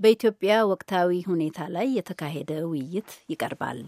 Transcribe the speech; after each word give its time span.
በኢትዮጵያ 0.00 0.56
ወቅታዊ 0.70 1.10
ሁኔታ 1.28 1.60
ላይ 1.74 1.86
የተካሄደ 1.96 2.50
ውይይት 2.70 3.10
ይቀርባል። 3.32 3.80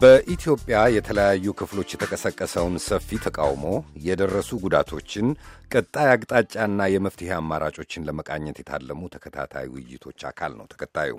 በኢትዮጵያ 0.00 0.76
የተለያዩ 0.94 1.52
ክፍሎች 1.58 1.90
የተቀሰቀሰውን 1.94 2.76
ሰፊ 2.86 3.18
ተቃውሞ፣ 3.24 3.64
የደረሱ 4.06 4.50
ጉዳቶችን፣ 4.64 5.26
ቀጣይ 5.70 6.08
አቅጣጫና 6.14 6.88
የመፍትሄ 6.92 7.30
አማራጮችን 7.36 8.06
ለመቃኘት 8.08 8.58
የታለሙ 8.60 9.02
ተከታታይ 9.14 9.68
ውይይቶች 9.74 10.20
አካል 10.30 10.54
ነው። 10.58 10.66
ተከታዩ 10.72 11.12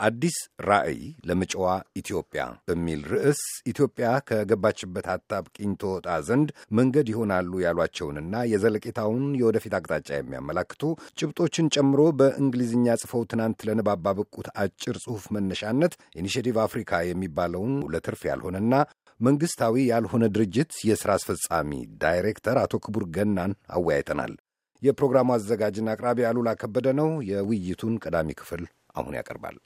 አዲስ 0.00 0.36
ራዕይ 0.66 0.98
ለመጪዋ 1.28 1.64
ኢትዮጵያ 2.00 2.42
በሚል 2.68 3.00
ርዕስ 3.12 3.40
ኢትዮጵያ 3.70 4.08
ከገባችበት 4.28 5.06
አጣብቂኝ 5.14 5.70
ትወጣ 5.80 6.06
ዘንድ 6.28 6.48
መንገድ 6.78 7.08
ይሆናሉ 7.12 7.60
ያሏቸውንና 7.64 8.42
የዘለቄታውን 8.52 9.24
የወደፊት 9.40 9.74
አቅጣጫ 9.78 10.08
የሚያመላክቱ 10.16 10.82
ጭብጦችን 11.18 11.72
ጨምሮ 11.76 12.02
በእንግሊዝኛ 12.20 12.96
ጽፈው 13.02 13.24
ትናንት 13.32 13.66
ለንባብ 13.68 14.02
ባበቁት 14.06 14.48
አጭር 14.62 14.98
ጽሑፍ 15.04 15.26
መነሻነት 15.36 15.92
ኢኒሽቲቭ 16.18 16.56
አፍሪካ 16.64 17.00
የሚባለውን 17.06 17.74
ለትርፍ 17.92 18.22
ያልሆነና 18.30 18.72
መንግሥታዊ 19.20 19.76
ያልሆነ 19.90 20.24
ድርጅት 20.34 20.72
የሥራ 20.88 21.12
አስፈጻሚ 21.18 21.70
ዳይሬክተር 22.02 22.58
አቶ 22.62 22.74
ክቡር 22.84 23.06
ገናን 23.16 23.54
አወያይተናል። 23.74 24.34
የፕሮግራሙ 24.82 25.28
አዘጋጅና 25.34 25.88
አቅራቢ 25.94 26.18
አሉላ 26.28 26.50
ከበደ 26.60 26.88
ነው። 26.98 27.10
የውይይቱን 27.30 27.94
ቀዳሚ 28.04 28.30
ክፍል 28.40 28.62
አሁን 28.94 29.16
ያቀርባል። 29.18 29.56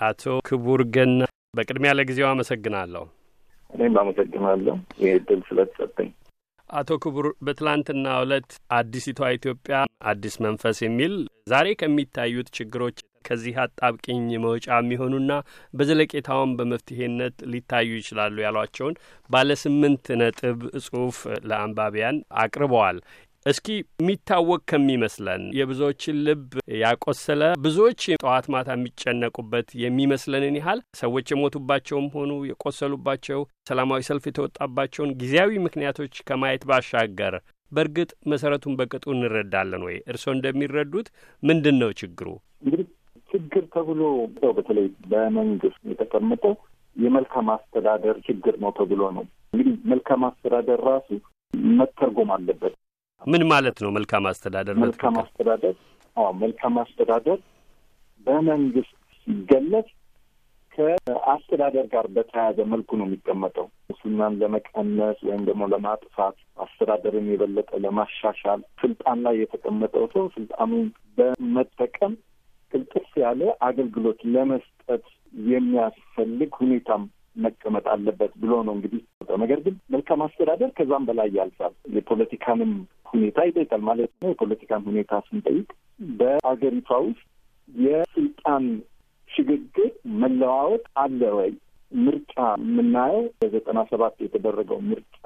አቶ 0.00 0.22
ክቡር 0.48 0.80
ገና 0.94 1.20
በቅድሚያ 1.54 1.90
ለጊዜው 1.98 2.28
አመሰግናለሁ። 2.30 3.04
እኔም 3.70 3.94
አመሰግናለሁ 4.00 4.74
ይህ 5.00 5.12
እድል 5.18 5.40
ስለተሰጠኝ። 5.48 6.10
አቶ 6.70 6.90
ክቡር 7.02 7.26
በትላንትናው 7.46 8.22
ዕለት 8.24 8.48
አዲሲቷ 8.78 9.28
ኢትዮጵያ 9.36 9.76
አዲስ 10.10 10.34
መንፈስ 10.46 10.78
የሚል 10.84 11.12
ዛሬ 11.50 11.66
ከሚታዩት 11.80 12.48
ችግሮች 12.56 12.96
ከዚህ 13.26 13.54
አጣብቂኝ 13.62 14.26
መውጫ 14.44 14.66
የሚሆኑና 14.76 15.32
በዘለቄታውን 15.74 16.50
በመፍትሄነት 16.58 17.36
ሊታዩ 17.52 17.88
ይችላሉ 17.98 18.36
ያሏቸውን 18.44 18.94
ባለ 19.30 19.56
ስምንት 19.62 20.04
ነጥብ 20.20 20.58
ጽሑፍ 20.84 21.18
ለአንባቢያን 21.48 22.18
አቅርበዋል። 22.42 22.98
እስኪ 23.46 23.66
የሚታወቅ 23.96 24.60
ከሚመስለን 24.70 25.42
የብዙዎችን 25.56 26.16
ልብ 26.26 26.46
ያቆሰለ 26.80 27.42
ብዙዎች 27.64 28.00
ጠዋት 28.16 28.46
ማታ 28.52 28.68
የሚጨነቁበት 28.74 29.68
የሚመስለንን 29.82 30.56
ያህል 30.60 30.80
ሰዎች 31.00 31.26
የሞቱባቸውም 31.32 32.08
ሆኑ 32.14 32.32
የቆሰሉባቸው 32.48 33.40
ሰላማዊ 33.70 34.06
ሰልፍ 34.08 34.24
የተወጣባቸውን 34.28 35.12
ጊዜያዊ 35.20 35.60
ምክንያቶች 35.66 36.22
ከማየት 36.28 36.64
ባሻገር 36.70 37.36
በእርግጥ 37.72 38.10
መሰረቱን 38.32 38.74
በቅጡ 38.78 39.04
እንረዳለን 39.14 39.84
ወይ? 39.86 39.96
እርስዎ 40.10 40.32
እንደሚረዱት 40.34 41.08
ምንድን 41.42 41.78
ነው 41.82 41.92
ችግሩ? 42.00 42.26
እንግዲህ 42.62 42.86
ችግር 43.30 43.64
ተብሎ 43.74 44.02
በተለይ 44.58 44.88
በመንግስት 45.08 45.80
የተቀመጠው 45.92 46.54
የመልካም 46.96 47.48
አስተዳደር 47.54 48.18
ችግር 48.28 48.56
ነው 48.62 48.72
ተብሎ 48.78 49.00
ነው። 49.16 49.24
እንግዲህ 49.52 49.74
መልካም 49.90 50.22
አስተዳደር 50.28 50.80
ራሱ 50.90 51.08
መተርጎም 51.74 52.30
አለበት። 52.36 52.74
ምን 53.26 53.42
ማለት 53.50 53.78
ነው? 53.84 53.90
መልካም 53.96 54.24
አስተዳደር 54.30 54.76
መልካም 54.82 55.16
አስተዳደር 55.22 55.74
አዎ፣ 56.16 56.28
መልካም 56.42 56.74
አስተዳደር 56.82 57.38
በመንግስት 58.26 58.92
ሲገለጽ 59.26 59.88
ከአስተዳደር 60.72 61.86
ጋር 61.92 62.06
በተያያዘ 62.14 62.58
መልኩ 62.72 62.96
ነው 62.98 63.06
የሚቀመጠው። 63.06 63.66
ሙስናን 63.90 64.34
ለመቀነስ 64.40 65.18
ወይም 65.28 65.42
ደግሞ 65.48 65.62
ለማጥፋት 65.72 66.36
አስተዳደርን 66.64 67.28
የበለጠ 67.30 67.70
ለማሻሻል 67.84 68.60
ስልጣን 68.82 69.20
ላይ 69.26 69.36
የተቀመጠው 69.40 70.04
ሰው 70.14 70.26
ስልጣኑን 70.36 70.86
በመጠቀም 71.18 72.14
ቅልጥፍ 72.72 73.10
ያለ 73.22 73.40
አገልግሎት 73.66 74.20
ለመስጠት 74.34 75.04
የሚያስፈልግ 75.50 76.52
ሁኔታም 76.60 77.02
መቀመጥ 77.36 77.84
አለበት 77.92 78.32
ብሎ 78.42 78.52
ነው 78.66 78.74
እንግዲህ። 78.76 79.02
ነገር 79.36 79.58
ግን 79.64 79.74
መልካም 79.90 80.20
አስተዳደር 80.26 80.70
ከዛም 80.76 81.06
በላይ 81.08 81.28
ያልፋል። 81.36 81.74
የፖለቲካንም 81.96 82.72
ሁኔታ 83.10 83.38
ይጠይቃል 83.48 83.82
ማለት 83.88 84.12
ነው። 84.22 84.30
የፖለቲካን 84.32 84.84
ሁኔታ 84.88 85.20
ስንጠይቅ 85.26 85.68
በአገሪቷ 86.18 86.90
ውስጥ 87.06 87.24
የስልጣን 87.68 88.64
ሽግግር 89.30 89.90
መለዋወጥ 90.20 90.84
አለ 90.96 91.20
ወይ? 91.38 91.52
ምርጫ 91.92 92.34
የምናየው 92.62 93.24
በዘጠና 93.40 93.78
ሰባት 93.90 94.16
የተደረገው 94.24 94.78
ምርጫ 94.88 95.22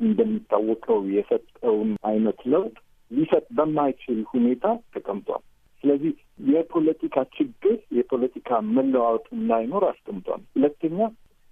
እንደሚታወቀው 0.00 1.00
የሰጠውን 1.16 1.90
አይነት 2.08 2.38
ለውጥ 2.52 2.74
ሊሰጥ 3.10 3.44
በማይችል 3.56 4.20
ሁኔታ 4.32 4.64
ተቀምጧል። 4.94 5.42
ስለዚህ 5.84 6.12
የፖለቲካ 6.48 7.16
ችግር 7.36 7.76
የፖለቲካ 7.98 8.60
መለዋወጥ 8.76 9.26
እንዳይኖር 9.36 9.84
አስቀምጧል። 9.88 10.42
ሁለተኛ 10.56 10.98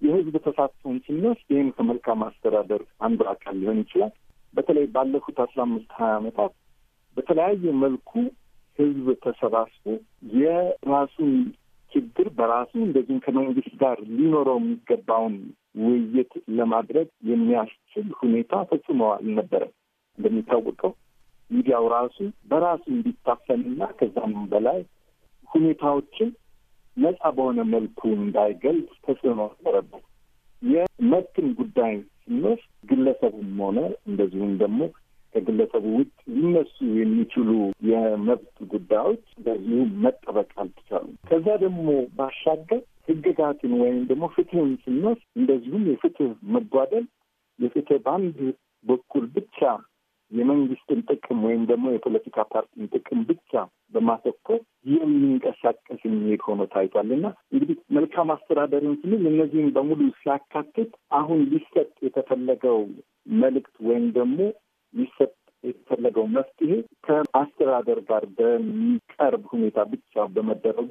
የህዝብ 0.03 0.35
ተሳትፎን 0.45 0.97
ስንወስድ 1.07 1.49
ይህም 1.53 1.69
ከመልካም 1.77 2.21
አስተዳደር 2.27 2.83
አንዱ 3.01 3.21
አካል 3.33 3.57
ሊሆን 3.61 3.81
ይችላል። 3.83 4.13
በተለይ 4.55 4.87
ባለፉት 4.95 5.39
አስራ 5.45 5.59
አምስት 5.67 5.91
ሀያ 5.99 6.13
ዓመታት 6.21 6.53
በተለያየ 7.17 7.73
መልኩ 7.83 8.11
ህዝብ 8.79 9.07
ተሰባስቦ 9.25 9.85
የራሱን 10.41 11.33
ችግር 11.93 12.27
በራሱ 12.37 12.73
እንደዚሁም 12.81 13.23
ከመንግስት 13.25 13.73
ጋር 13.83 13.99
ሊኖረው 14.11 14.59
የሚገባውን 14.61 15.37
ውይይት 15.83 16.33
ለማድረግ 16.59 17.09
የሚያስችል 17.31 18.07
ሁኔታ 18.21 18.63
ፈጽሞ 18.71 19.01
አልነበረም። 19.15 19.73
እንደሚታወቀው 20.19 20.93
ሚዲያው 21.51 21.85
ራሱ 21.95 22.17
በራሱ 22.51 22.85
እንዲታፈንና 22.95 23.83
ከዛም 23.99 24.35
በላይ 24.53 24.81
ሁኔታዎችን 25.49 26.29
ነጻ 26.97 27.23
በሆነ 27.37 27.61
መልኩ 27.73 28.01
እንዳይገልጽ 28.19 28.91
ተጽዕኖ 29.05 29.41
ነበረበት። 29.51 30.05
የመብትን 30.63 31.47
ጉዳይ 31.59 31.95
ስንወስድ 32.23 32.67
ግለሰቡም 32.91 33.53
ሆነ 33.63 33.79
እንደዚሁም 34.09 34.53
ደግሞ 34.63 34.81
ከግለሰቡ 35.35 35.85
ውጭ 35.97 36.09
ሊነሱ 36.35 36.77
የሚችሉ 36.99 37.51
የመብት 37.91 38.57
ጉዳዮች 38.73 39.25
በዚሁ 39.45 39.81
መጠበቅ 40.05 40.49
አልተቻሉም። 40.63 41.15
ከዛ 41.29 41.47
ደግሞ 41.63 41.87
ባሻገር 42.17 42.81
ህግጋትን 43.09 43.73
ወይም 43.83 44.01
ደግሞ 44.11 44.25
ፍትህን 44.35 44.73
ስንወስድ 44.83 45.29
እንደዚሁም 45.37 45.85
የፍትህ 45.91 46.33
መጓደል 46.55 47.07
የፍትህ 47.59 48.01
በአንድ 48.05 48.37
በኩል 48.85 49.25
ብቻ 49.37 49.59
የመንግስትን 50.33 51.01
ጥቅም 51.09 51.39
ወይም 51.47 51.63
ደግሞ 51.71 51.87
የፖለቲካ 51.93 52.45
ፓርቲን 52.53 52.91
ጥቅም 52.95 53.21
ብቻ 53.31 53.53
በማተኮር 53.95 54.61
የሚንቀሳቀስ 54.95 56.01
የሚሄድ 56.07 56.43
ሆኖ 56.49 56.67
ታይቷል። 56.75 57.11
እና 57.17 57.27
እንግዲህ 57.53 57.79
መልካም 57.97 58.31
አስተዳደርን 58.35 58.95
ስንል 59.01 59.25
እነዚህም 59.33 59.69
በሙሉ 59.77 60.01
ሲያካትት 60.21 60.91
አሁን 61.19 61.41
ሊሰጥ 61.53 61.91
የተፈለገው 62.07 62.79
መልእክት 63.41 63.75
ወይም 63.89 64.07
ደግሞ 64.19 64.39
ሊሰጥ 64.95 65.33
የተፈለገው 65.65 66.27
መፍትሄ 66.37 66.73
ከአስተዳደር 67.07 67.99
ጋር 68.09 68.25
በሚቀርብ 68.39 69.43
ሁኔታ 69.53 69.81
ብቻ 69.91 70.25
በመደረጉ 70.37 70.91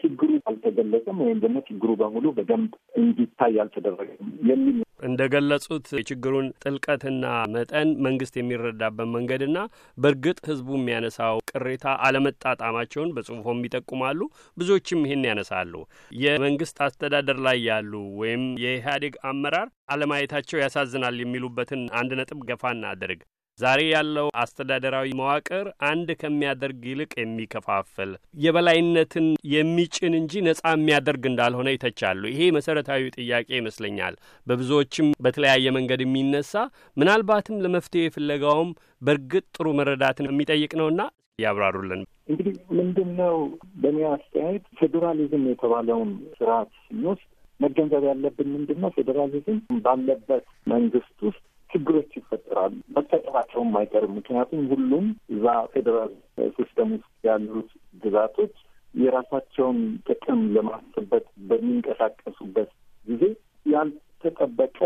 ችግሩ 0.00 0.30
አልተገለጸም 0.50 1.18
ወይም 1.24 1.38
ደግሞ 1.42 1.58
ችግሩ 1.68 1.90
በሙሉ 2.00 2.26
በደንብ 2.38 2.72
እንዲታይ 3.00 3.54
አልተደረገም 3.64 4.30
የሚል 4.50 4.78
እንደ 5.02 5.20
ገለጹት 5.32 5.86
የችግሩን 5.96 6.46
ጥልቀትና 6.62 7.24
መጠን 7.54 7.88
መንግስት 8.06 8.34
የሚረዳበት 8.38 9.08
መንገድና 9.14 9.58
በእርግጥ 9.98 10.38
ህዝቡ 10.48 10.68
የሚያነሳው 10.78 11.42
ቅሬታ 11.52 11.86
አለመጣጣማቸውን 12.06 13.12
በጽሁፎም 13.16 13.64
ይጠቁማሉ። 13.66 14.20
ብዙዎችም 14.56 15.04
ይህን 15.06 15.26
ያነሳሉ። 15.30 15.74
የመንግስት 16.22 16.78
አስተዳደር 16.86 17.40
ላይ 17.46 17.58
ያሉ 17.68 17.92
ወይም 18.20 18.44
የኢህአዴግ 18.64 19.16
አመራር 19.30 19.68
አለማየታቸው 19.92 20.62
ያሳዝናል 20.62 21.18
የሚሉበትን 21.22 21.84
አንድ 22.00 22.12
ነጥብ 22.20 22.40
ገፋ 22.48 22.72
እናድርግ። 22.76 23.22
ዛሬ 23.58 23.80
ያለው 23.90 24.26
አስተዳደራዊ 24.42 25.08
መዋቅር 25.18 25.66
አንድ 25.88 26.08
ከሚያደርግ 26.20 26.80
ይልቅ 26.90 27.10
የሚከፋፍል 27.18 28.10
የበላይነትን 28.44 29.26
የሚጭን 29.52 30.14
እንጂ 30.20 30.42
ነጻ 30.46 30.62
የሚያደርግ 30.72 31.24
እንዳልሆነ 31.30 31.68
ይተቻሉ። 31.74 32.22
ይሄ 32.32 32.48
መሰረታዊ 32.56 33.10
ጥያቄ 33.18 33.48
ይመስለኛል። 33.58 34.14
በብዙዎችም 34.46 35.08
በተለያየ 35.26 35.74
መንገድ 35.78 36.02
የሚነሳ 36.04 36.54
ምናልባትም 36.96 37.60
ለመፍትሄ 37.64 38.06
ፍለጋውም 38.16 38.72
በእርግጥ 39.02 39.44
ጥሩ 39.56 39.68
መረዳትን 39.80 40.30
የሚጠይቅ 40.30 40.72
ነውና 40.80 41.02
ያብራሩልን። 41.38 42.02
እንግዲህ 42.30 42.56
ምንድን 42.78 43.10
ነው 43.20 43.36
በእኔ 43.82 44.00
አስተያየት 44.12 44.66
ፌዴራሊዝም 44.80 45.46
የተባለውን 45.50 46.10
ስርዓት 46.36 46.70
ስንወስድ 46.82 47.28
መገንዘብ 47.60 48.02
ያለብን 48.10 48.48
ምንድን 48.54 48.78
ነው 48.82 48.90
ፌዴራሊዝም 48.96 49.56
ባለበት 49.84 50.44
መንግስት 50.66 51.16
ውስጥ 51.26 51.42
ችግሮች 51.72 52.10
ይፈጠራሉ። 52.18 52.74
መፈጠራቸውም 52.96 53.72
አይቀርም። 53.80 54.16
ምክንያቱም 54.18 54.62
ሁሉም 54.72 55.06
እዛ 55.34 55.44
ፌዴራል 55.72 56.12
system 56.56 56.90
ውስጥ 56.96 57.12
ያሉት 57.28 57.70
ግዛቶች 58.02 58.54
የራሳቸውን 58.94 59.78
ጥቅም 60.08 60.40
ለማስጠበቅ 60.54 61.24
በሚንቀሳቀሱበት 61.48 62.70
ጊዜ 63.06 63.22
ያልተጠበቀ 63.66 64.78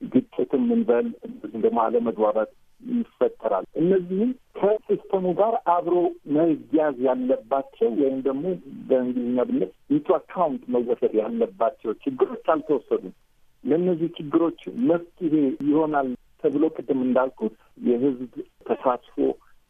ግጭትም 0.00 0.64
እንበል 0.74 1.06
እንደዚህም 1.26 1.62
ደግሞ 1.64 1.78
አለመግባባት 1.84 2.50
ይፈጠራል። 2.80 3.64
እነዚህም 3.80 4.28
ከ 4.58 4.72
system 4.72 5.12
ኡ 5.12 5.26
ጋር 5.40 5.54
አብሮ 5.74 5.94
መያዝ 6.34 6.98
ያለባቸው 7.06 7.88
ወይም 8.00 8.20
ደግሞ 8.28 8.44
በእንግሊዝኛ 8.88 9.46
put 9.48 9.72
into 9.90 10.08
account 10.18 10.62
መወሰድ 10.74 11.14
ያለባቸው 11.20 11.92
ችግሮች 12.04 12.46
አልተወሰዱም። 12.54 13.14
ለእነዚህ 13.64 14.08
ችግሮች 14.18 14.60
መፍትሄ 14.88 15.34
ይሆናል 15.68 16.08
ተብሎ 16.44 16.64
ቅድም 16.76 17.00
እንዳልኩት 17.06 17.54
የህዝብ 17.84 18.32
ተሳትፎ 18.68 19.16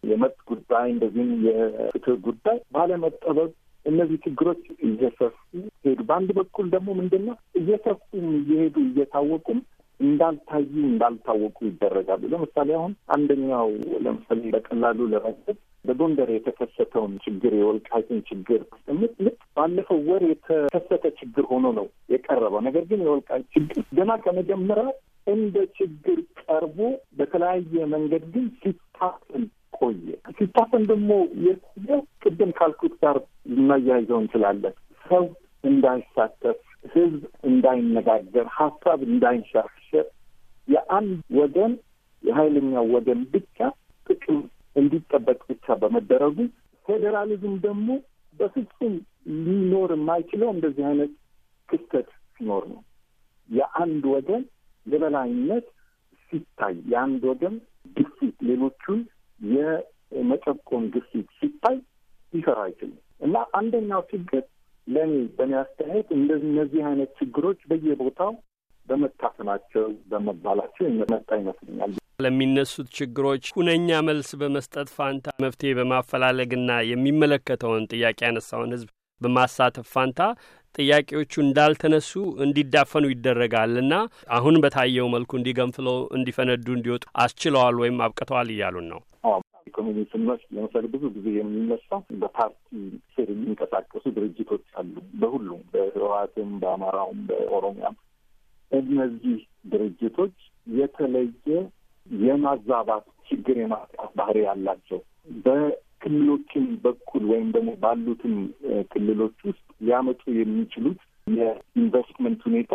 የመብት 0.02 0.40
ጉዳይ 0.50 0.86
እንደዚህም 0.90 1.30
የፍትህ 1.46 2.16
ጉዳይ 2.26 2.58
ባለመጠበብ 2.74 3.50
እነዚህ 3.86 4.18
ችግሮች 4.24 4.62
እየሰፉ 4.86 5.36
ሄዱ። 5.84 5.98
በአንድ 6.08 6.30
በኩል 6.38 6.66
ደግሞ 6.74 6.88
ምንድን 6.98 7.22
ነው 7.28 7.36
እየሰፉም 7.60 8.26
እየሄዱ 8.40 8.76
እየታወቁም 8.86 9.60
እንዳልታዩ 10.00 10.72
እንዳልታወቁ 10.88 11.56
ይደረጋሉ። 11.68 12.22
ለምሳሌ 12.32 12.68
አሁን 12.76 12.92
አንደኛው 13.14 13.70
ለምሳሌ 14.04 14.42
በቀላሉ 14.54 14.98
ለመግለጽ 15.12 15.58
በጎንደር 15.84 16.28
የተከሰተውን 16.32 17.12
ችግር 17.24 17.52
የወልቃይትን 17.56 18.20
ችግር 18.28 18.60
ስምት 18.82 19.12
ልክ 19.26 19.38
ባለፈው 19.56 20.00
ወር 20.08 20.22
የተከሰተ 20.28 21.04
ችግር 21.20 21.44
ሆኖ 21.52 21.66
ነው 21.78 21.86
የቀረበው። 22.12 22.62
ነገር 22.68 22.84
ግን 22.90 23.02
የወልቃይት 23.04 23.46
ችግር 23.56 23.84
ገና 23.98 24.10
ከመጀመሪያ 24.24 24.86
እንደ 25.28 25.56
ችግር 25.78 26.18
ቀርቦ 26.42 26.78
በተለያየ 27.18 27.86
መንገድ 27.86 28.24
ግን 28.34 28.46
ሲታፈን 28.60 29.44
ቆየ። 29.78 30.06
ሲታፈን 30.38 30.84
ደግሞ 30.90 31.10
የቆየው 31.46 32.00
ቅድም 32.22 32.50
ካልኩት 32.58 32.94
ጋር 33.02 33.16
ልናያይዘው 33.50 34.18
እንችላለን። 34.22 34.74
ሰው 35.04 35.24
እንዳይሳተፍ፣ 35.64 36.58
ህዝብ 36.92 37.20
እንዳይነጋገር፣ 37.48 38.46
ሀሳብ 38.58 38.98
እንዳይንሸራሸር 39.08 40.06
የአንድ 40.68 41.10
ወገን 41.38 41.72
የሀይለኛው 42.22 42.86
ወገን 42.94 43.20
ብቻ 43.34 43.58
ጥቅም 44.06 44.38
እንዲጠበቅ 44.76 45.40
ብቻ 45.50 45.76
በመደረጉ 45.80 46.36
ፌዴራሊዝም 46.86 47.54
ደግሞ 47.64 47.88
በፍጹም 48.34 48.94
ሊኖር 49.46 49.90
የማይችለው 49.94 50.48
እንደዚህ 50.52 50.84
አይነት 50.86 51.12
ክስተት 51.68 52.06
ሲኖር 52.36 52.64
ነው። 52.72 52.80
የአንድ 53.48 54.04
ወገን 54.14 54.42
የበላይነት 54.88 55.66
ሲታይ፣ 56.32 56.76
የአንድ 56.92 57.22
ወገን 57.30 57.54
ግፊት 57.96 58.36
ሌሎቹን 58.48 59.00
የመጨቆን 59.40 60.84
ግፊት 60.94 61.28
ሲታይ 61.38 61.76
ሊሰራ 62.32 62.58
አይችልም 62.66 62.96
እና 63.20 63.36
አንደኛው 63.58 64.02
ችግር 64.12 64.42
ለእኔ 64.86 65.14
በእኔ 65.36 65.52
አስተያየት 65.62 66.08
እነዚህ 66.44 66.82
አይነት 66.90 67.10
ችግሮች 67.20 67.60
በየቦታው 67.70 68.32
በመታፈናቸው 68.88 69.82
በመባላቸው 70.10 70.84
የመጣ 70.90 71.30
ይመስለኛል። 71.40 71.94
ለሚነሱት 72.20 72.86
ችግሮች 72.98 73.44
ሁነኛ 73.56 73.98
መልስ 74.06 74.30
በመስጠት 74.40 74.88
ፋንታ 74.94 75.34
መፍትሄ 75.44 75.70
በማፈላለግና 75.78 76.70
የሚመለከተውን 76.90 77.84
ጥያቄ 77.92 78.18
ያነሳውን 78.26 78.72
ሕዝብ 78.74 78.88
በማሳተፍ 79.20 79.86
ፋንታ 79.92 80.20
ጥያቄዎቹ 80.78 81.32
እንዳልተነሱ 81.42 82.10
እንዲዳፈኑ 82.44 83.04
ይደረጋልና 83.12 83.94
አሁን 84.36 84.56
በታየው 84.62 85.08
መልኩ 85.14 85.30
እንዲገንፍለው፣ 85.38 85.98
እንዲፈነዱ፣ 86.18 86.66
እንዲወጡ 86.76 87.04
አስችለዋል 87.24 87.76
ወይም 87.82 88.02
አብቅተዋል 88.06 88.50
እያሉን 88.54 88.88
ነው። 88.92 89.00
ኢኮኖሚ 89.70 89.98
ስንወስድ 90.10 90.50
ለምሳሌ 90.56 90.84
ብዙ 90.92 91.04
ጊዜ 91.16 91.26
የሚነሳው 91.34 92.00
በፓርቲ 92.20 92.68
ስር 93.14 93.26
የሚንቀሳቀሱ 93.32 94.04
ድርጅቶች 94.16 94.64
አሉ። 94.80 94.94
በሁሉም 95.20 95.60
በህወሓትም፣ 95.72 96.52
በአማራውም፣ 96.62 97.20
በኦሮሚያም 97.28 97.96
እነዚህ 98.72 99.36
ድርጅቶች 99.72 100.36
የተለየ 100.74 101.50
የማዛባት 102.06 103.06
ችግር 103.28 103.56
የማጥቃት 103.60 104.12
ባህሪ 104.18 104.38
ያላቸው 104.46 105.00
በክልሎችም 106.00 106.66
በኩል 106.82 107.22
ወይም 107.30 107.48
ደግሞ 107.54 107.70
ባሉትም 107.82 108.34
ክልሎች 108.92 109.38
ውስጥ 109.46 109.64
ሊያመጡ 109.80 110.20
የሚችሉት 110.36 111.00
የኢንቨስትመንት 111.30 112.40
ሁኔታ 112.48 112.74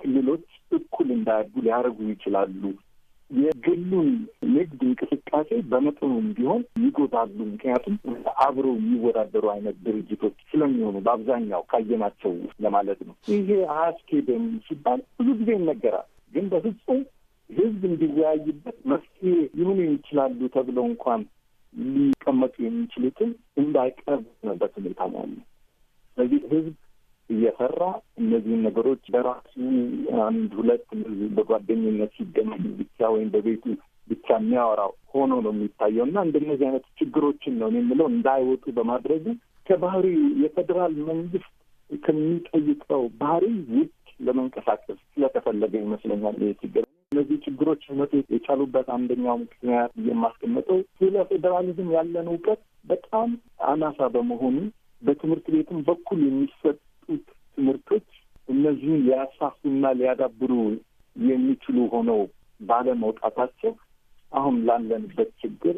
ክልሎች 0.00 0.44
እኩል 0.78 1.08
እንዳያድጉ 1.16 1.54
ሊያደርጉ 1.64 1.98
ይችላሉ። 2.10 2.62
የግሉን 3.30 4.08
ንግድ 4.54 4.80
እንቅስቃሴ 4.86 5.50
በመጠኑም 5.70 6.26
ቢሆን 6.36 6.62
ይጎዳሉ። 6.82 7.36
ምክንያቱም 7.50 7.94
አብረው 8.44 8.74
የሚወዳደሩ 8.78 9.44
አይነት 9.54 9.76
ድርጅቶች 9.86 10.36
ስለሚሆኑ 10.50 10.96
በአብዛኛው 11.06 11.62
ካየናቸው 11.70 12.34
ለማለት 12.64 13.00
ነው። 13.08 13.14
ይሄ 13.34 13.48
አያስኬድም 13.76 14.46
ሲባል 14.66 15.02
ብዙ 15.18 15.28
ጊዜ 15.40 15.50
ይነገራል። 15.58 16.06
ግን 16.32 16.46
በፍጹም 16.52 17.00
ህዝብ 17.50 17.80
እንዲወያይበት 17.90 18.76
መፍትሄ 18.90 19.30
ሊሆኑ 19.56 19.78
ይችላሉ 19.88 20.40
ተብለው 20.54 20.84
እንኳን 20.90 21.22
ሊቀመጡ 21.74 22.54
የሚችሉትን 22.64 23.30
እንዳይቀርብበት 23.62 24.72
ሁኔታ 24.78 25.00
ነው 25.12 25.20
ያለ። 25.22 25.36
ስለዚህ 26.16 26.40
ህዝብ 26.52 26.74
እየሰራ 27.30 27.82
እነዚህን 28.20 28.64
ነገሮች 28.66 29.04
በራሱ 29.14 29.52
አንድ 30.26 30.50
ሁለት 30.58 30.88
በጓደኝነት 31.36 32.12
ሲገናኝ 32.18 32.64
ብቻ 32.80 33.10
ወይም 33.14 33.28
በቤቱ 33.34 33.64
ብቻ 34.08 34.28
የሚያወራው 34.36 34.92
ሆኖ 35.12 35.32
ነው 35.44 35.52
የሚታየው 35.54 36.04
እና 36.08 36.18
እንደነዚህ 36.26 36.66
አይነት 36.68 36.86
ችግሮችን 37.00 37.54
ነው 37.60 37.68
የምለው 37.74 38.08
እንዳይወጡ 38.12 38.64
በማድረጉ 38.78 39.24
ከባህሪ 39.66 40.06
የፌዴራል 40.42 40.94
መንግስት 41.10 41.50
ከሚጠይቀው 41.90 43.02
ባህሪ 43.20 43.44
ውጭ 43.74 43.90
ለመንቀሳቀስ 44.20 44.98
ስለተፈለገ 45.12 45.74
ይመስለኛል 45.82 46.36
ይህ 46.42 46.52
ችግር። 46.62 46.84
እነዚህ 47.12 47.38
ችግሮች 47.44 47.82
መጡ 47.98 48.12
የቻሉበት 48.34 48.86
አንደኛው 48.94 49.36
ምክንያት 49.42 49.92
የማስቀምጠው 50.08 50.78
ስለ 50.98 51.24
ፌዴራሊዝም 51.30 51.88
ያለን 51.96 52.28
እውቀት 52.32 52.60
በጣም 52.90 53.30
አናሳ 53.70 54.08
በመሆኑ 54.14 54.56
በትምህርት 55.02 55.46
ቤትም 55.54 55.78
በኩል 55.88 56.20
የሚሰጡት 56.26 57.24
ትምህርቶች 57.56 58.08
እነዚህን 58.48 59.02
ሊያሳፉና 59.06 59.84
ሊያዳብሩ 59.98 60.52
የሚችሉ 61.16 61.78
ሆነው 61.94 62.20
ባለመውጣታቸው 62.60 63.72
አሁን 64.32 64.56
ላለንበት 64.68 65.30
ችግር 65.42 65.76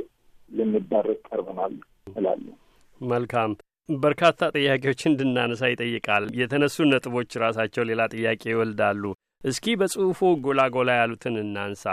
ልንዳረግ 0.51 1.21
ቀርበናል 1.29 1.75
እላለሁ። 2.17 2.55
መልካም 3.01 3.53
በርካታ 3.89 4.41
ጥያቄዎች 4.57 5.01
እንድናነሳ 5.09 5.63
ይጠይቃል። 5.71 6.25
የተነሱ 6.41 6.77
ነጥቦች 6.91 7.33
ራሳቸው 7.43 7.85
ሌላ 7.91 8.03
ጥያቄ 8.15 8.43
ይወልዳሉ። 8.53 9.03
እስኪ 9.45 9.75
በጽሁፉ 9.81 10.19
ጎላ 10.45 10.61
ጎላ 10.75 10.91
ያሉትን 10.99 11.35
እናንሳ። 11.41 11.85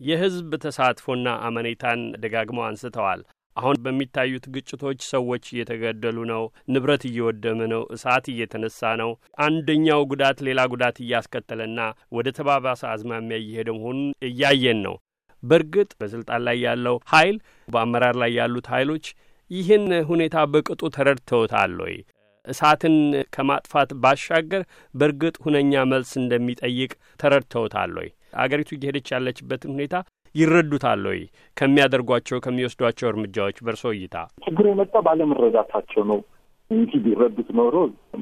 የህዝብ 0.00 0.50
ተሳትፎና 0.64 1.26
አመኔታን 1.46 2.00
ደጋግመው 2.22 2.64
አንስተዋል። 2.66 3.20
አሁን 3.56 3.76
በሚታዩት 3.84 4.44
ግጭቶች 4.54 4.98
ሰዎች 5.12 5.44
እየተገደሉ 5.52 6.18
ነው፣ 6.32 6.42
ንብረት 6.72 7.04
እየወደመ 7.10 7.60
ነው፣ 7.72 7.82
እሳት 7.94 8.26
እየተነሳ 8.32 8.90
ነው። 9.02 9.10
አንደኛው 9.46 10.02
ጉዳት 10.10 10.40
ሌላ 10.48 10.60
ጉዳት 10.72 10.96
እያስከተለና 11.04 11.78
ወደ 12.16 12.34
ተባባሰ 12.38 12.82
አዝማሚያ 12.92 13.38
እየሄደ 13.42 13.68
መሆኑን 13.78 14.10
እያየን 14.30 14.80
ነው። 14.86 14.96
በእርግጥ 15.42 15.90
በስልጣን 16.00 16.44
ላይ 16.46 16.58
ያለው 16.66 16.98
ኃይል 17.12 17.38
በአመራር 17.68 18.16
ላይ 18.22 18.32
ያሉት 18.40 18.68
ኃይሎች 18.74 19.06
ይህን 19.50 19.86
ሁኔታ 20.08 20.36
በቅጡ 20.52 20.82
ተረድተውታል 20.94 21.74
ወይ? 21.82 21.96
እሳትን 22.46 22.94
ከማጥፋት 23.34 23.90
ባሻገር 24.02 24.62
በእርግጥ 24.94 25.36
ሁነኛ 25.44 25.84
መልስ 25.92 26.12
እንደሚጠይቅ 26.20 26.90
ተረድተውታል 27.20 27.92
ወይ? 28.00 28.08
አገሪቱ 28.36 28.70
እየሄደች 28.76 29.08
ያለችበትን 29.14 29.74
ሁኔታ 29.76 29.96
ይረዱታል 30.34 31.02
ወይ? 31.10 31.20
ከሚያደርጓቸው 31.56 32.38
ከሚወስዷቸው 32.44 33.10
እርምጃዎች 33.10 33.58
በእርሶ 33.64 33.84
እይታ 33.96 34.16
ችግሩ 34.46 34.64
የመጣ 34.70 34.94
ባለመረዳታቸው 35.06 36.04
ነው 36.10 36.18
እንጂ 36.70 36.92
ቢረዱት 37.04 37.48
ኖሮ 37.58 37.74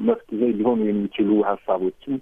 መፍትሄ 0.07 0.41
ሊሆኑ 0.57 0.79
የሚችሉ 0.87 1.29
ሀሳቦችን 1.47 2.15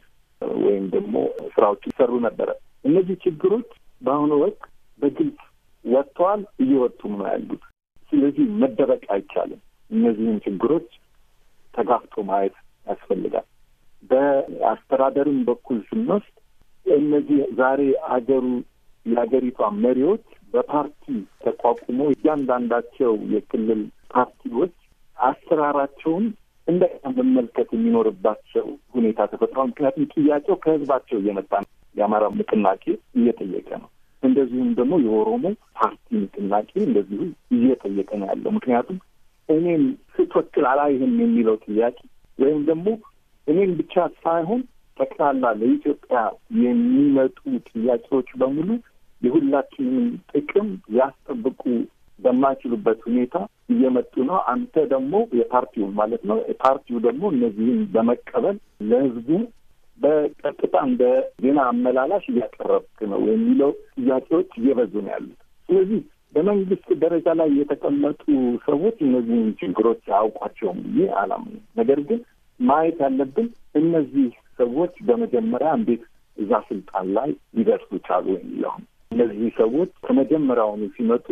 ወይም 0.63 0.85
ደግሞ 0.93 1.15
ስራዎች 1.53 1.83
ይሰሩ 1.89 2.11
ነበረ። 2.25 2.49
እነዚህ 2.85 3.15
ችግሮች 3.25 3.69
በአሁኑ 4.01 4.31
ወቅት 4.43 4.63
በግልጽ 4.99 5.39
ወጥተዋል፣ 5.85 6.41
እየወጡም 6.63 7.13
ነው 7.19 7.27
ያሉት። 7.31 7.63
ስለዚህ 8.11 8.45
መደበቅ 8.61 9.03
አይቻልም። 9.15 9.61
እነዚህን 9.91 10.37
ችግሮች 10.45 10.89
ተጋፍጦ 11.73 12.15
ማየት 12.29 12.55
ያስፈልጋል። 12.87 13.47
በአስተዳደርም 14.09 15.39
በኩል 15.49 15.77
ስንወስድ 15.89 16.35
እነዚህ 16.85 17.39
ዛሬ 17.59 17.81
አገሩ 18.15 18.45
የሀገሪቷ 19.05 19.69
መሪዎች 19.83 20.23
በፓርቲ 20.53 21.05
ተቋቁሞ 21.43 21.99
እያንዳንዳቸው 22.13 23.13
የክልል 23.33 23.81
ፓርቲዎች 24.13 24.73
አሰራራቸውን 25.17 26.25
እንደገና 26.67 27.07
መመልከት 27.19 27.69
የሚኖርባቸው 27.73 28.65
ሁኔታ 28.95 29.19
ተፈጥሯል። 29.31 29.69
ምክንያቱም 29.71 30.09
ጥያቄው 30.15 30.55
ከህዝባቸው 30.63 31.17
እየመጣ 31.19 31.51
ነው። 31.63 31.69
የአማራ 31.95 32.25
ንቅናቄ 32.37 32.83
እየጠየቀ 33.17 33.69
ነው። 33.81 33.89
እንደዚሁም 34.23 34.69
ደግሞ 34.77 34.93
የኦሮሞ 35.05 35.45
ፓርቲ 35.79 36.07
ንቅናቄ 36.21 36.71
እንደዚሁ 36.85 37.21
እየጠየቀ 37.55 38.09
ነው 38.21 38.27
ያለው። 38.31 38.51
ምክንያቱም 38.57 38.99
እኔም 39.49 39.83
ስትወክል 40.13 40.65
አላይህም 40.71 41.13
የሚለው 41.21 41.55
ጥያቄ 41.65 41.97
ወይም 42.39 42.61
ደግሞ 42.69 42.87
እኔም 43.47 43.71
ብቻ 43.79 43.93
ሳይሆን 44.23 44.61
ጠቅላላ 44.97 45.45
ለኢትዮጵያ 45.59 46.17
የሚመጡ 46.63 47.37
ጥያቄዎች 47.71 48.29
በሙሉ 48.41 48.69
የሁላችንም 49.21 50.05
ጥቅም 50.31 50.69
ሊያስጠብቁ 50.93 51.61
በማይችሉበት 52.19 52.99
ሁኔታ 53.07 53.35
እየመጡ 53.73 54.13
ነው። 54.29 54.37
አንተ 54.51 54.75
ደግሞ 54.93 55.13
የፓርቲውን 55.39 55.91
ማለት 55.99 56.23
ነው 56.29 56.37
ፓርቲው 56.63 56.97
ደግሞ 57.07 57.23
እነዚህን 57.35 57.79
በመቀበል 57.93 58.57
ለህዝቡ 58.89 59.29
በቀጥታ 59.99 60.75
እንደ 60.87 61.03
ዜና 61.43 61.59
አመላላሽ 61.71 62.23
እያቀረብክ 62.31 62.99
ነው 63.11 63.21
የሚለው 63.29 63.71
ጥያቄዎች 63.97 64.51
እየበዙ 64.61 64.93
ነው 65.03 65.11
ያሉት። 65.13 65.39
ስለዚህ 65.69 65.99
በመንግስት 66.33 66.87
ደረጃ 67.03 67.27
ላይ 67.39 67.49
የተቀመጡ 67.59 68.21
ሰዎች 68.67 68.97
እነዚህን 69.07 69.49
ችግሮች 69.59 70.03
አያውቋቸውም 70.11 70.79
ብዬ 70.85 71.07
አላምንም። 71.21 71.63
ነገር 71.79 71.99
ግን 72.09 72.19
ማየት 72.59 72.97
ያለብን 73.05 73.47
እነዚህ 73.79 74.27
ሰዎች 74.59 74.95
በመጀመሪያ 75.07 75.69
እንዴት 75.79 76.03
እዛ 76.37 76.51
ስልጣን 76.69 77.07
ላይ 77.17 77.29
ሊደርሱ 77.57 77.89
ቻሉ 78.07 78.25
የሚለው 78.35 78.73
እነዚህ 79.11 79.49
ሰዎች 79.59 79.91
ከመጀመሪያውኑ 80.05 80.83
ሲመጡ 80.95 81.27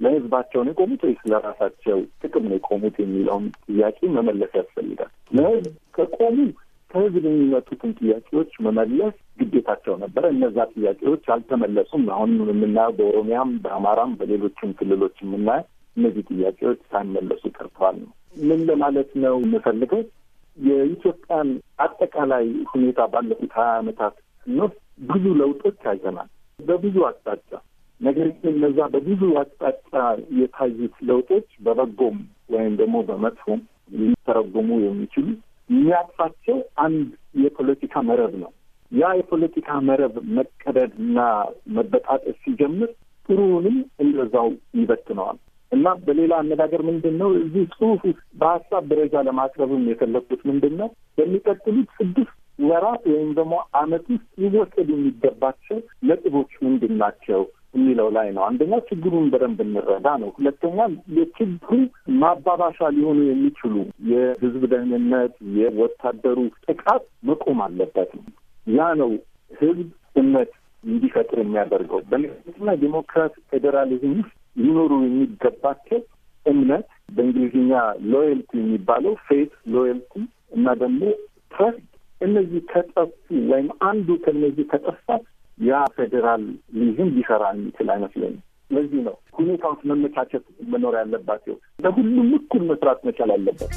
ለህዝባቸው 0.00 0.60
ነው 0.64 0.72
የቆሙት 0.72 1.02
ወይስ 1.06 1.22
ለራሳቸው 1.30 1.98
ጥቅም 2.22 2.44
ነው 2.48 2.56
የቆሙት 2.56 2.96
የሚለውን 3.02 3.46
ጥያቄ 3.66 3.98
መመለስ 4.16 4.52
ያስፈልጋል። 4.60 5.10
ለህዝብ 5.36 5.66
ከቆሙ 5.96 6.36
ከህዝብ 6.90 7.24
የሚመጡትን 7.26 7.90
ጥያቄዎች 7.98 8.52
መመለስ 8.66 9.16
ግዴታቸው 9.72 9.94
ነበረ። 10.02 10.24
እነዛ 10.34 10.56
ጥያቄዎች 10.72 11.24
አልተመለሱም። 11.34 12.04
አሁን 12.14 12.30
የምናየው 12.50 12.94
በኦሮሚያም፣ 12.98 13.50
በአማራም፣ 13.62 14.12
በሌሎችም 14.18 14.70
ክልሎች 14.78 15.16
የምናየው 15.22 15.66
እነዚህ 15.96 16.22
ጥያቄዎች 16.30 16.80
ሳይመለሱ 16.90 17.42
ቀርተዋል 17.56 17.96
ነው። 18.02 18.10
ምን 18.48 18.60
ለማለት 18.68 19.10
ነው 19.22 19.34
የምፈልገው 19.42 20.02
የኢትዮጵያን 20.58 21.48
አጠቃላይ 21.84 22.44
ሁኔታ 22.72 23.00
ባለፉት 23.12 23.52
ሀያ 23.58 23.72
ዓመታት 23.80 24.14
ስንወስድ 24.46 24.78
ብዙ 25.10 25.24
ለውጦች 25.40 25.80
አይተናል 25.90 26.28
በብዙ 26.58 26.96
አቅጣጫ። 27.08 27.50
ነገር 28.00 28.28
ግን 28.34 28.54
እነዛ 28.54 28.78
በብዙ 28.92 29.22
አቅጣጫ 29.40 29.92
የታዩት 30.38 30.94
ለውጦች 31.08 31.48
በበጎም 31.64 32.18
ወይም 32.54 32.74
ደግሞ 32.80 32.96
በመጥፎም 33.08 33.60
ሊተረጎሙ 34.00 34.70
የሚችሉ 34.82 35.26
የሚያጥፋቸው 35.70 36.56
አንድ 36.84 37.08
የፖለቲካ 37.42 38.02
መረብ 38.08 38.32
ነው። 38.42 38.50
ያ 38.92 39.12
የፖለቲካ 39.18 39.68
መረብ 39.88 40.14
መቀደድ 40.36 40.92
እና 41.04 41.18
መበጣጠስ 41.76 42.36
ሲጀምር 42.44 42.90
ጥሩውንም 43.28 43.76
እንደዛው 44.04 44.48
ይበትነዋል 44.80 45.38
እና 45.72 45.88
በሌላ 46.06 46.32
አነጋገር 46.42 46.82
ምንድን 46.88 47.14
ነው 47.20 47.30
እዚህ 47.40 47.64
ጽሁፍ 47.74 48.00
ውስጥ 48.08 48.22
በሀሳብ 48.40 48.84
ደረጃ 48.92 49.22
ለማቅረብም 49.26 49.84
የፈለግኩት 49.90 50.40
ምንድን 50.50 50.74
ነው 50.80 50.88
በሚቀጥሉት 51.18 51.90
ስድስት 51.98 52.34
ወራት 52.62 53.04
ወይም 53.10 53.30
ደግሞ 53.36 53.54
ዓመት 53.80 54.04
ውስጥ 54.14 54.26
ሊወሰዱ 54.44 54.88
የሚገባቸው 54.94 55.78
ነጥቦች 56.08 56.50
ምንድን 56.64 56.94
ናቸው 57.02 57.42
የሚለው 57.74 58.08
ላይ 58.16 58.28
ነው። 58.36 58.42
አንደኛ 58.46 58.74
ችግሩን 58.88 59.26
በደንብ 59.32 59.58
እንረዳ 59.64 60.08
ነው። 60.22 60.30
ሁለተኛ 60.36 60.78
የችግሩ 61.18 61.70
ማባባሻ 62.22 62.88
ሊሆኑ 62.96 63.18
የሚችሉ 63.28 63.74
የህዝብ 64.10 64.62
ደህንነት፣ 64.72 65.34
የወታደሩ 65.58 66.38
ጥቃት 66.66 67.04
መቆም 67.30 67.60
አለበት። 67.66 68.12
ያ 68.70 68.88
ነው 69.00 69.10
ህዝብ 69.60 69.88
እምነት 70.16 70.50
እንዲፈጥር 70.84 71.38
የሚያደርገው። 71.42 72.00
ላይ 72.62 72.76
ዲሞክራሲ 72.82 73.34
ፌዴራሊዝም 73.50 74.14
ውስጥ 74.18 74.32
ሊኖሩ 74.56 74.92
የሚገባቸው 75.02 76.00
እምነት 76.46 76.86
በእንግሊዝኛ 77.16 77.72
loyalty 78.12 78.50
የሚባለው 78.60 79.14
faith 79.26 79.52
loyalty 79.74 80.12
እና 80.56 80.74
ደግሞ 80.82 81.02
ትረስት 81.52 81.86
እነዚህ 82.20 82.62
ከጠፉ 82.72 83.10
ወይም 83.50 83.68
አንዱ 83.88 84.08
ከነዚህ 84.24 84.64
ከጠፋ 84.72 85.06
ያ 85.58 85.80
ፌዴራሊዝም 85.96 87.08
ሊሰራ 87.16 87.42
የሚችል 87.54 87.88
አይመስለኝም። 87.94 88.40
ስለዚህ 88.70 89.00
ነው 89.06 89.16
ሁኔታዎች 89.38 89.80
መመቻቸት 89.90 90.44
መኖር 90.72 90.94
ያለባቸው። 91.00 91.54
ለሁሉም 91.84 92.28
እኩል 92.38 92.62
መስራት 92.70 93.00
መቻል 93.08 93.32
አለበት። 93.36 93.72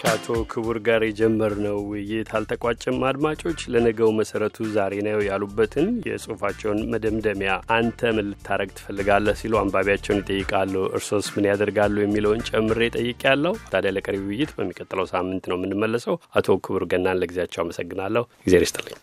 ከአቶ 0.00 0.26
ክቡር 0.50 0.76
ጋር 0.86 1.02
የጀመርነው 1.04 1.78
ውይይት 1.88 2.28
አልተቋጨም። 2.36 2.98
አድማጮች 3.08 3.60
ለነገው 3.72 4.10
መሰረቱ 4.18 4.66
ዛሬ 4.74 4.94
ነው 5.06 5.20
ያሉበትን 5.26 5.88
የጽሁፋቸውን 6.08 6.80
መደምደሚያ 6.92 7.50
አንተ 7.76 8.12
ምን 8.16 8.28
ልታረግ 8.30 8.70
ትፈልጋለህ 8.78 9.38
ሲሉ 9.40 9.56
አንባቢያቸውን 9.62 10.20
ይጠይቃሉ። 10.22 10.74
እርሶስ 10.98 11.28
ምን 11.36 11.48
ያደርጋሉ 11.50 11.96
የሚለውን 12.02 12.44
ጨምሬ 12.50 12.90
ጠይቄያለሁ። 12.98 13.54
ታዲያ 13.72 13.92
ለቀሪ 13.96 14.18
ውይይት 14.24 14.52
በሚቀጥለው 14.58 15.08
ሳምንት 15.14 15.46
ነው 15.50 15.58
የምንመለሰው። 15.58 16.18
አቶ 16.34 16.58
ክቡር 16.60 16.84
ገናን 16.92 17.20
ለጊዜያቸው 17.22 17.62
አመሰግናለሁ። 17.64 18.24
ጊዜ 18.46 18.62
ይስጥልኝ። 18.64 18.98